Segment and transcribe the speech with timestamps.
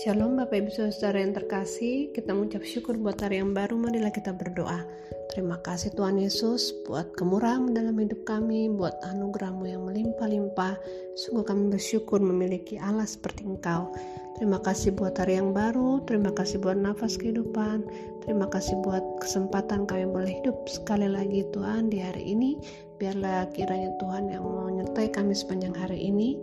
[0.00, 2.08] Shalom Bapak Ibu Saudara yang terkasih.
[2.16, 3.76] Kita mengucap syukur buat hari yang baru.
[3.76, 4.80] Marilah kita berdoa.
[5.28, 10.80] Terima kasih Tuhan Yesus buat kemurahan dalam hidup kami Buat anugerahmu yang melimpah-limpah.
[11.20, 13.92] Sungguh kami bersyukur memiliki Allah seperti Engkau.
[14.40, 16.00] Terima kasih buat hari yang baru.
[16.08, 17.84] Terima kasih buat nafas kehidupan.
[18.24, 22.56] Terima kasih buat kesempatan kami boleh hidup Sekali lagi Tuhan di hari ini.
[22.96, 26.40] Biarlah kiranya Tuhan yang menyertai kami sepanjang hari ini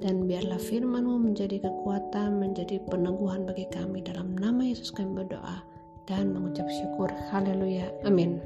[0.00, 5.60] dan biarlah firman-Mu menjadi kekuatan, menjadi peneguhan bagi kami dalam nama Yesus kami berdoa
[6.08, 7.12] dan mengucap syukur.
[7.30, 7.92] Haleluya.
[8.08, 8.40] Amin.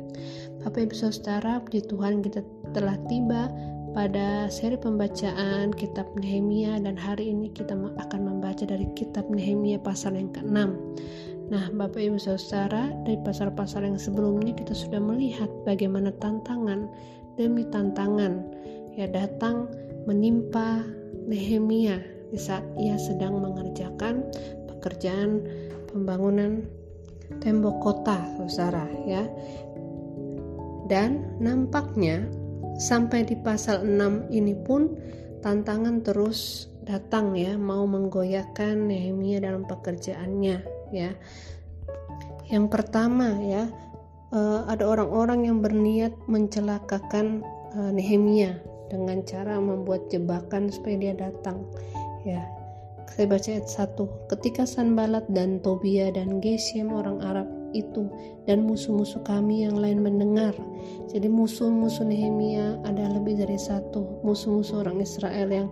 [0.60, 2.42] Bapak Ibu Saudara, puji Tuhan kita
[2.74, 3.48] telah tiba
[3.94, 10.18] pada seri pembacaan kitab Nehemia dan hari ini kita akan membaca dari kitab Nehemia pasal
[10.18, 10.58] yang ke-6.
[11.48, 16.90] Nah, Bapak Ibu Saudara, dari pasal-pasal yang sebelumnya kita sudah melihat bagaimana tantangan
[17.38, 18.42] demi tantangan
[18.94, 19.66] ya datang
[20.06, 20.82] menimpa
[21.24, 24.26] Nehemia di saat ia sedang mengerjakan
[24.68, 25.40] pekerjaan
[25.88, 26.66] pembangunan
[27.40, 29.24] tembok kota, saudara ya.
[30.84, 32.28] Dan nampaknya
[32.76, 34.92] sampai di pasal 6 ini pun
[35.40, 40.56] tantangan terus datang ya, mau menggoyahkan Nehemia dalam pekerjaannya
[40.92, 41.10] ya.
[42.52, 43.64] Yang pertama ya,
[44.36, 47.40] eh, ada orang-orang yang berniat mencelakakan
[47.72, 51.66] eh, Nehemia dengan cara membuat jebakan supaya dia datang.
[52.22, 52.46] Ya
[53.14, 58.10] saya baca ayat 1 ketika Sanbalat dan Tobia dan Geshem orang Arab itu
[58.42, 60.50] dan musuh-musuh kami yang lain mendengar.
[61.14, 64.18] Jadi musuh-musuh Nehemia ada lebih dari satu.
[64.26, 65.68] Musuh-musuh orang Israel yang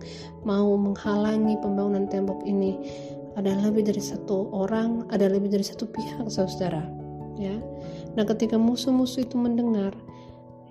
[0.47, 2.79] mau menghalangi pembangunan tembok ini
[3.35, 6.87] ada lebih dari satu orang ada lebih dari satu pihak saudara.
[7.35, 7.59] Ya.
[8.15, 9.91] Nah ketika musuh-musuh itu mendengar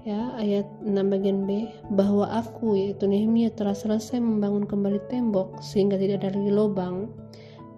[0.03, 5.95] ya ayat 6 bagian B bahwa aku yaitu Nehemia telah selesai membangun kembali tembok sehingga
[5.95, 7.07] tidak ada lagi lubang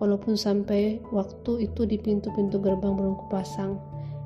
[0.01, 3.77] walaupun sampai waktu itu di pintu-pintu gerbang belum kupasang.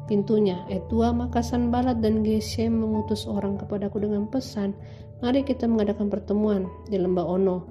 [0.08, 4.72] Pintunya ayat 2 maka Sanbalat dan Geshem mengutus orang kepadaku dengan pesan
[5.20, 7.66] mari kita mengadakan pertemuan di lembah Ono.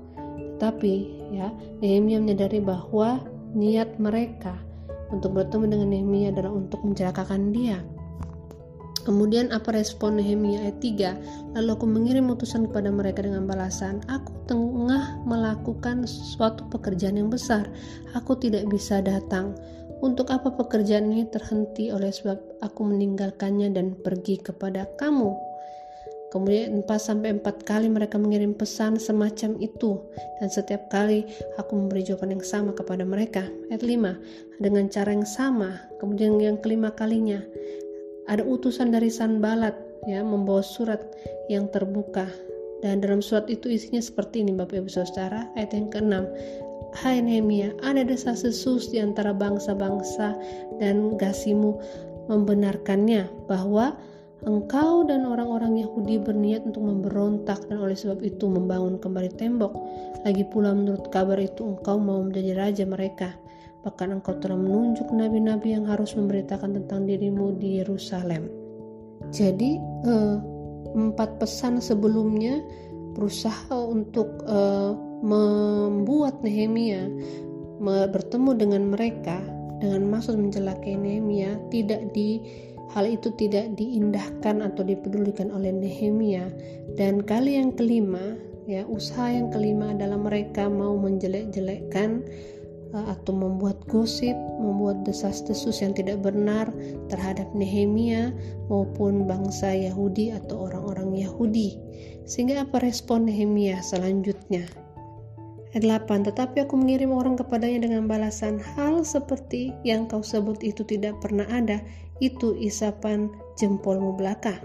[0.60, 0.94] Tetapi
[1.34, 1.50] ya
[1.82, 3.24] Nehemia menyadari bahwa
[3.56, 4.54] niat mereka
[5.10, 7.80] untuk bertemu dengan Nehemia adalah untuk mencelakakan dia
[9.08, 11.56] Kemudian apa respon Nehemia ayat 3?
[11.56, 17.72] Lalu aku mengirim utusan kepada mereka dengan balasan, Aku tengah melakukan suatu pekerjaan yang besar,
[18.12, 19.56] aku tidak bisa datang.
[20.04, 25.32] Untuk apa pekerjaan ini terhenti oleh sebab aku meninggalkannya dan pergi kepada kamu?
[26.28, 30.04] Kemudian 4 sampai 4 kali mereka mengirim pesan semacam itu
[30.44, 31.24] dan setiap kali
[31.56, 33.48] aku memberi jawaban yang sama kepada mereka.
[33.72, 35.80] Ayat 5 dengan cara yang sama.
[36.04, 37.40] Kemudian yang kelima kalinya
[38.28, 39.74] ada utusan dari Sanbalat
[40.06, 41.00] ya membawa surat
[41.48, 42.28] yang terbuka.
[42.86, 46.14] Dan dalam surat itu isinya seperti ini Bapak Ibu Saudara ayat yang ke-6
[46.94, 50.38] Hai Nehemia ada desas-desus di antara bangsa-bangsa
[50.78, 51.82] dan gasimu
[52.30, 53.98] membenarkannya bahwa
[54.46, 59.74] engkau dan orang-orang Yahudi berniat untuk memberontak dan oleh sebab itu membangun kembali tembok.
[60.22, 63.34] Lagi pula menurut kabar itu engkau mau menjadi raja mereka
[63.88, 68.52] bahkan engkau telah menunjuk nabi-nabi yang harus memberitakan tentang dirimu di Yerusalem.
[69.32, 70.38] Jadi eh,
[70.92, 72.60] empat pesan sebelumnya
[73.16, 74.92] berusaha untuk eh,
[75.24, 77.08] membuat Nehemia
[78.12, 79.40] bertemu dengan mereka
[79.80, 82.42] dengan maksud mencelakai Nehemia tidak di
[82.94, 86.50] hal itu tidak diindahkan atau dipedulikan oleh Nehemia
[86.98, 88.38] dan kali yang kelima
[88.68, 92.26] ya usaha yang kelima adalah mereka mau menjelek-jelekkan
[92.94, 96.72] atau membuat gosip, membuat desas-desus yang tidak benar
[97.12, 98.32] terhadap Nehemia
[98.72, 101.76] maupun bangsa Yahudi atau orang-orang Yahudi.
[102.24, 104.68] Sehingga apa respon Nehemia selanjutnya?
[105.76, 110.82] Ayat 8, tetapi aku mengirim orang kepadanya dengan balasan hal seperti yang kau sebut itu
[110.88, 111.84] tidak pernah ada,
[112.24, 114.58] itu isapan jempolmu belaka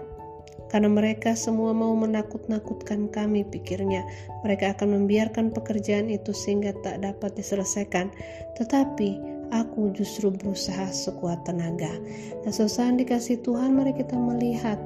[0.73, 4.01] karena mereka semua mau menakut-nakutkan kami pikirnya.
[4.41, 8.09] Mereka akan membiarkan pekerjaan itu sehingga tak dapat diselesaikan.
[8.57, 9.21] Tetapi
[9.53, 11.93] aku justru berusaha sekuat tenaga.
[12.41, 14.81] Nah sesaat dikasih Tuhan mari kita melihat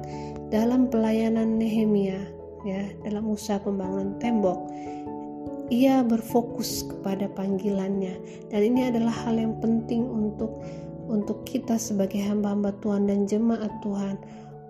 [0.52, 2.20] dalam pelayanan Nehemia
[2.68, 4.60] ya dalam usaha pembangunan tembok.
[5.72, 8.44] Ia berfokus kepada panggilannya.
[8.52, 10.60] Dan ini adalah hal yang penting untuk
[11.08, 14.20] untuk kita sebagai hamba-hamba Tuhan dan jemaat Tuhan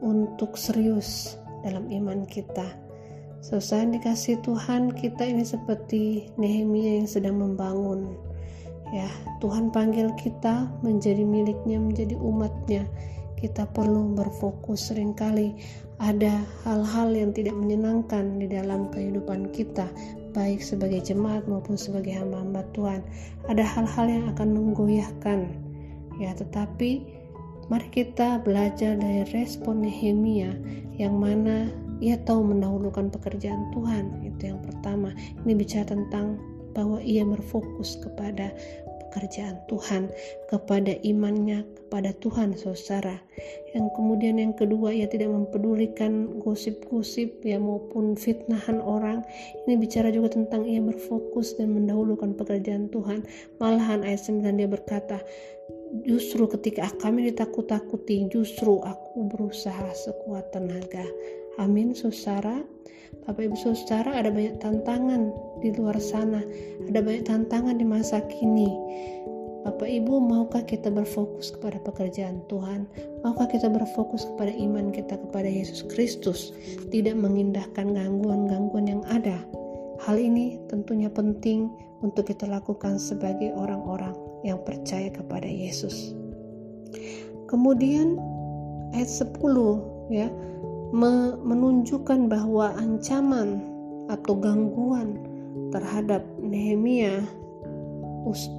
[0.02, 2.66] untuk serius dalam iman kita.
[3.38, 8.18] Selesai dikasih Tuhan, kita ini seperti Nehemia yang sedang membangun.
[8.90, 9.08] Ya,
[9.38, 12.88] Tuhan panggil kita menjadi miliknya, menjadi umatnya.
[13.38, 15.54] Kita perlu berfokus sering kali
[16.02, 19.86] ada hal-hal yang tidak menyenangkan di dalam kehidupan kita,
[20.38, 23.00] baik sebagai jemaat maupun sebagai hamba-hamba Tuhan
[23.48, 25.50] ada hal-hal yang akan menggoyahkan
[26.22, 27.02] ya tetapi
[27.68, 30.52] mari kita belajar dari respon Nehemia
[30.96, 31.68] yang mana
[32.02, 35.12] ia tahu mendahulukan pekerjaan Tuhan itu yang pertama
[35.44, 36.40] ini bicara tentang
[36.76, 38.52] bahwa ia berfokus kepada
[39.08, 40.12] pekerjaan Tuhan,
[40.52, 43.16] kepada imannya kepada Tuhan, saudara.
[43.72, 49.24] Yang kemudian yang kedua, ia tidak mempedulikan gosip-gosip ya maupun fitnahan orang.
[49.64, 53.24] Ini bicara juga tentang ia berfokus dan mendahulukan pekerjaan Tuhan.
[53.56, 55.24] Malahan ayat 9 dia berkata,
[56.04, 61.04] justru ketika kami ditakut-takuti, justru aku berusaha sekuat tenaga.
[61.58, 62.62] Amin, saudara.
[63.24, 66.40] Bapak Ibu Saudara, ada banyak tantangan di luar sana,
[66.88, 68.68] ada banyak tantangan di masa kini.
[69.68, 72.88] Bapak Ibu, maukah kita berfokus kepada pekerjaan Tuhan?
[73.20, 76.56] Maukah kita berfokus kepada iman kita kepada Yesus Kristus,
[76.88, 79.36] tidak mengindahkan gangguan-gangguan yang ada?
[80.00, 81.68] Hal ini tentunya penting
[82.02, 84.14] untuk kita lakukan sebagai orang-orang
[84.46, 86.14] yang percaya kepada Yesus.
[87.48, 88.20] Kemudian
[88.94, 89.40] ayat 10
[90.12, 90.28] ya
[91.44, 93.60] menunjukkan bahwa ancaman
[94.08, 95.20] atau gangguan
[95.68, 97.24] terhadap Nehemia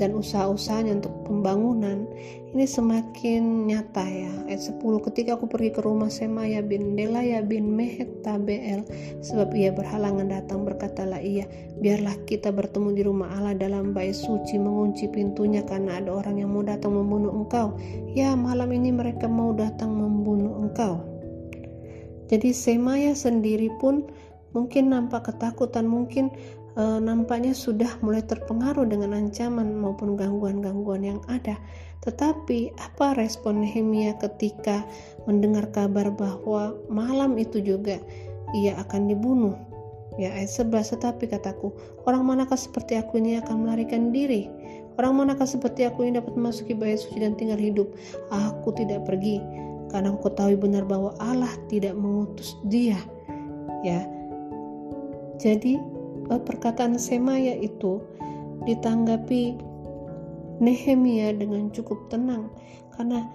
[0.02, 2.08] dan usaha-usahanya untuk pembangunan
[2.50, 4.34] ini semakin nyata ya.
[4.50, 8.82] Ayat 10 ketika aku pergi ke rumah Semaya bin Delaya bin Mehet Tabel
[9.22, 11.46] sebab ia berhalangan datang berkatalah ia
[11.78, 16.50] biarlah kita bertemu di rumah Allah dalam bait suci mengunci pintunya karena ada orang yang
[16.50, 17.78] mau datang membunuh engkau.
[18.18, 21.06] Ya malam ini mereka mau datang membunuh engkau.
[22.30, 24.06] Jadi Semaya sendiri pun
[24.54, 26.34] mungkin nampak ketakutan, mungkin
[26.80, 31.60] e, nampaknya sudah mulai terpengaruh dengan ancaman maupun gangguan-gangguan yang ada.
[32.00, 34.88] Tetapi apa respon Nehemia ketika
[35.28, 38.00] mendengar kabar bahwa malam itu juga
[38.56, 39.60] ia akan dibunuh?
[40.16, 41.72] Ya ayat 11 tetapi kataku
[42.04, 44.52] orang manakah seperti aku ini akan melarikan diri
[45.00, 47.88] Orang manakah seperti aku ini dapat memasuki bait suci dan tinggal hidup
[48.28, 49.40] Aku tidak pergi
[49.90, 52.98] karena aku ketahui benar bahwa Allah tidak mengutus dia
[53.82, 54.06] ya
[55.42, 55.82] jadi
[56.38, 57.98] perkataan Semaya itu
[58.70, 59.58] ditanggapi
[60.60, 62.52] Nehemia dengan cukup tenang
[62.94, 63.26] karena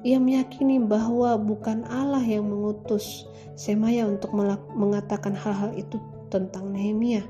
[0.00, 4.32] ia meyakini bahwa bukan Allah yang mengutus Semaya untuk
[4.72, 6.00] mengatakan hal-hal itu
[6.32, 7.20] tentang Nehemia.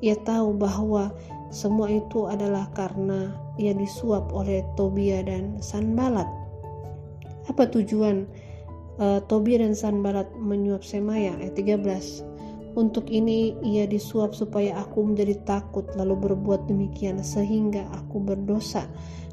[0.00, 1.12] Ia tahu bahwa
[1.52, 6.24] semua itu adalah karena ia disuap oleh Tobia dan Sanbalat.
[7.52, 8.24] Apa tujuan
[8.96, 11.36] uh, Tobia dan Sanbalat menyuap Semaya?
[11.36, 12.24] Ayat 13.
[12.76, 18.84] Untuk ini ia disuap supaya aku menjadi takut lalu berbuat demikian sehingga aku berdosa.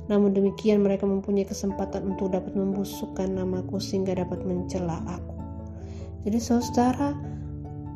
[0.08, 5.36] Namun demikian mereka mempunyai kesempatan untuk dapat membusukkan namaku sehingga dapat mencela aku.
[6.26, 7.14] Jadi saudara,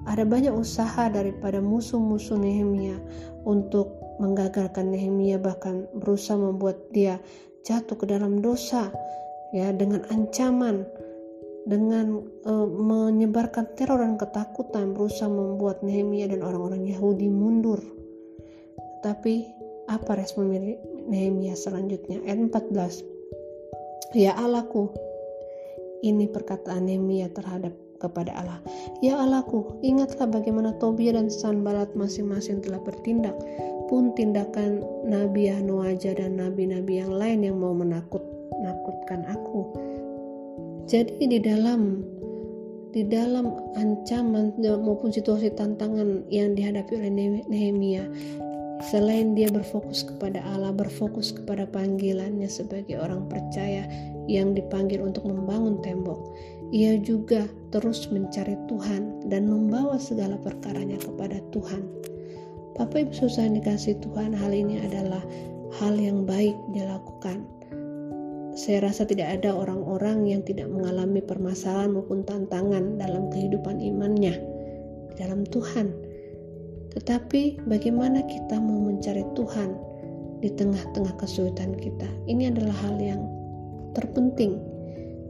[0.09, 2.97] ada banyak usaha daripada musuh-musuh Nehemia
[3.45, 7.21] untuk menggagalkan Nehemia bahkan berusaha membuat dia
[7.63, 8.89] jatuh ke dalam dosa
[9.53, 10.85] ya dengan ancaman
[11.69, 17.77] dengan uh, menyebarkan teror dan ketakutan berusaha membuat Nehemia dan orang-orang Yahudi mundur.
[19.06, 19.45] Tapi
[19.86, 20.50] apa respon
[21.06, 22.25] Nehemia selanjutnya?
[22.25, 24.18] Ayat 14.
[24.18, 24.89] Ya Allahku,
[26.01, 28.60] ini perkataan Nehemia terhadap kepada Allah.
[29.06, 33.38] Ya Allahku, ingatlah bagaimana Tobia dan Sanbalat masing-masing telah bertindak,
[33.92, 38.23] pun tindakan Nabi Yahnuaja dan nabi-nabi yang lain yang mau menakut
[38.59, 39.66] menakutkan aku.
[40.90, 42.02] Jadi di dalam
[42.90, 47.14] di dalam ancaman maupun situasi tantangan yang dihadapi oleh
[47.46, 48.10] Nehemia,
[48.90, 53.86] selain dia berfokus kepada Allah, berfokus kepada panggilannya sebagai orang percaya
[54.26, 56.34] yang dipanggil untuk membangun tembok,
[56.74, 61.86] ia juga terus mencari Tuhan dan membawa segala perkaranya kepada Tuhan.
[62.74, 65.22] Bapak Ibu susah dikasih Tuhan, hal ini adalah
[65.78, 67.46] hal yang baik dilakukan
[68.59, 74.35] saya rasa tidak ada orang-orang yang tidak mengalami permasalahan maupun tantangan dalam kehidupan imannya
[75.07, 75.95] di dalam Tuhan.
[76.92, 79.80] Tetapi bagaimana kita mau mencari Tuhan
[80.44, 82.11] di tengah-tengah kesulitan kita?
[82.28, 83.23] Ini adalah hal yang
[83.95, 84.59] terpenting.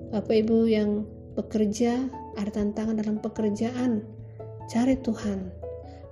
[0.10, 1.06] Bapak Ibu yang
[1.38, 2.02] bekerja,
[2.34, 4.02] ada tantangan dalam pekerjaan,
[4.74, 5.54] cari Tuhan.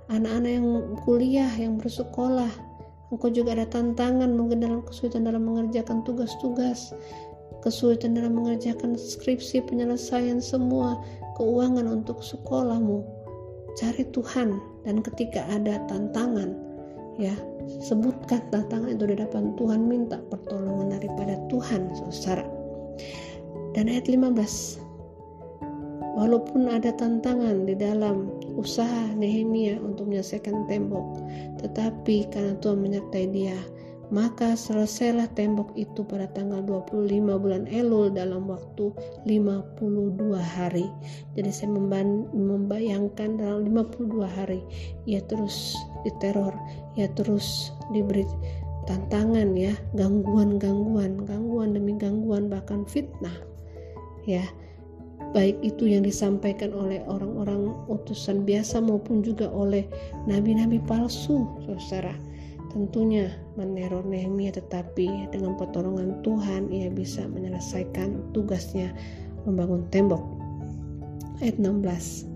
[0.06, 0.68] Anak-anak yang
[1.02, 2.67] kuliah, yang bersekolah,
[3.08, 6.92] Engkau juga ada tantangan mungkin dalam kesulitan dalam mengerjakan tugas-tugas,
[7.64, 11.00] kesulitan dalam mengerjakan skripsi, penyelesaian semua
[11.40, 13.00] keuangan untuk sekolahmu.
[13.80, 16.52] Cari Tuhan dan ketika ada tantangan,
[17.16, 17.32] ya
[17.80, 22.44] sebutkan tantangan itu di depan Tuhan, minta pertolongan daripada Tuhan, saudara.
[23.72, 24.87] Dan ayat 15,
[26.18, 28.26] Walaupun ada tantangan di dalam
[28.58, 31.22] usaha Nehemia untuk menyelesaikan tembok,
[31.62, 33.54] tetapi karena Tuhan menyertai dia,
[34.10, 38.90] maka selesailah tembok itu pada tanggal 25 bulan Elul dalam waktu
[39.30, 40.90] 52 hari.
[41.38, 44.58] Jadi saya membayangkan dalam 52 hari
[45.06, 46.56] ia terus diteror,
[46.98, 48.26] ia terus diberi
[48.88, 53.38] tantangan ya, gangguan-gangguan, gangguan demi gangguan bahkan fitnah.
[54.24, 54.44] Ya,
[55.32, 59.84] baik itu yang disampaikan oleh orang-orang utusan biasa maupun juga oleh
[60.28, 62.12] nabi-nabi palsu, saudara.
[62.68, 68.92] Tentunya meneror Nehemia tetapi dengan pertolongan Tuhan ia bisa menyelesaikan tugasnya
[69.48, 70.20] membangun tembok.
[71.40, 72.27] Ayat 16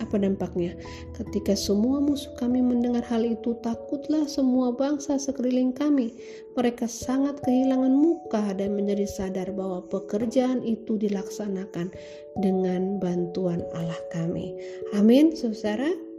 [0.00, 0.72] apa dampaknya?
[1.14, 6.14] Ketika semua musuh kami mendengar hal itu, takutlah semua bangsa sekeliling kami.
[6.54, 11.90] Mereka sangat kehilangan muka dan menjadi sadar bahwa pekerjaan itu dilaksanakan
[12.38, 14.54] dengan bantuan Allah kami.
[14.94, 16.13] Amin, saudara.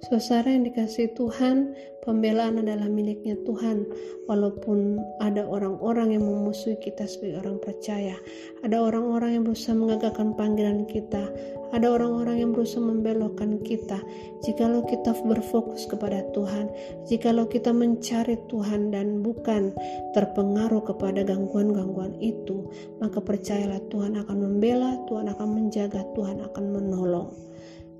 [0.00, 3.84] Saudara yang dikasih Tuhan, pembelaan adalah miliknya Tuhan.
[4.24, 8.16] Walaupun ada orang-orang yang memusuhi kita sebagai orang percaya,
[8.64, 11.28] ada orang-orang yang berusaha mengagalkan panggilan kita,
[11.76, 14.00] ada orang-orang yang berusaha membelokkan kita.
[14.40, 16.72] Jikalau kita berfokus kepada Tuhan,
[17.04, 19.76] jikalau kita mencari Tuhan dan bukan
[20.16, 22.72] terpengaruh kepada gangguan-gangguan itu,
[23.04, 27.36] maka percayalah Tuhan akan membela, Tuhan akan menjaga, Tuhan akan menolong.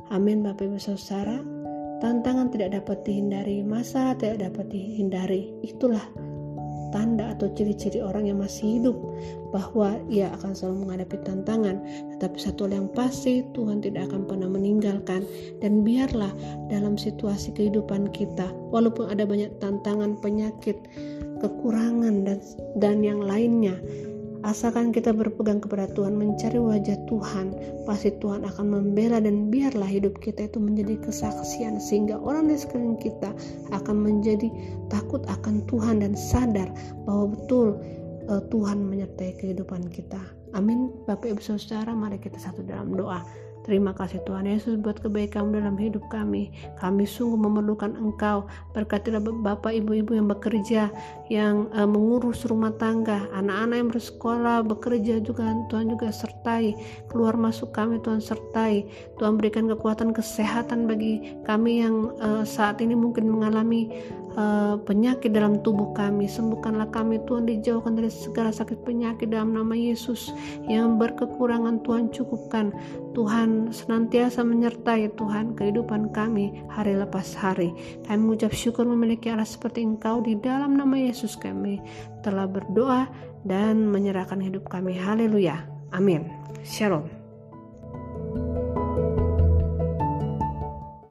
[0.09, 1.60] Amin Bapak Ibu Saudara.
[2.01, 5.53] Tantangan tidak dapat dihindari, masa tidak dapat dihindari.
[5.61, 6.03] Itulah
[6.91, 8.99] tanda atau ciri-ciri orang yang masih hidup
[9.55, 11.79] bahwa ia akan selalu menghadapi tantangan
[12.17, 15.23] tetapi satu hal yang pasti Tuhan tidak akan pernah meninggalkan
[15.63, 16.31] dan biarlah
[16.69, 20.77] dalam situasi kehidupan kita walaupun ada banyak tantangan penyakit
[21.41, 22.39] kekurangan dan
[22.77, 23.79] dan yang lainnya
[24.41, 27.53] Asalkan kita berpegang kepada Tuhan, mencari wajah Tuhan,
[27.85, 32.97] pasti Tuhan akan membela dan biarlah hidup kita itu menjadi kesaksian sehingga orang di sekeliling
[32.97, 33.37] kita
[33.77, 34.49] akan menjadi
[34.89, 36.73] takut akan Tuhan dan sadar
[37.05, 37.77] bahwa betul
[38.33, 40.21] uh, Tuhan menyertai kehidupan kita.
[40.57, 40.89] Amin.
[41.05, 43.21] Bapak Ibu Saudara, mari kita satu dalam doa.
[43.71, 46.51] Terima kasih Tuhan Yesus buat kebaikan dalam hidup kami.
[46.83, 48.51] Kami sungguh memerlukan Engkau.
[48.75, 50.91] Berkatilah Bapak Ibu-ibu yang bekerja,
[51.31, 56.75] yang uh, mengurus rumah tangga, anak-anak yang bersekolah, bekerja juga Tuhan juga sertai.
[57.15, 58.91] Keluar masuk kami Tuhan sertai.
[59.23, 63.87] Tuhan berikan kekuatan kesehatan bagi kami yang uh, saat ini mungkin mengalami
[64.37, 66.27] uh, penyakit dalam tubuh kami.
[66.31, 70.31] Sembuhkanlah kami Tuhan dijauhkan dari segala sakit penyakit dalam nama Yesus.
[70.67, 72.75] Yang berkekurangan Tuhan cukupkan.
[73.11, 77.75] Tuhan senantiasa menyertai Tuhan kehidupan kami hari lepas hari.
[78.07, 81.83] Kami mengucap syukur memiliki Allah seperti Engkau di dalam nama Yesus kami
[82.23, 83.11] telah berdoa
[83.43, 84.95] dan menyerahkan hidup kami.
[84.95, 85.67] Haleluya.
[85.91, 86.29] Amin.
[86.63, 87.20] Shalom.